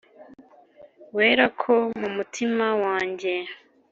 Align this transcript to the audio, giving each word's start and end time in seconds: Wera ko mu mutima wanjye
Wera 1.15 1.45
ko 1.61 1.73
mu 1.99 2.09
mutima 2.15 2.65
wanjye 2.83 3.33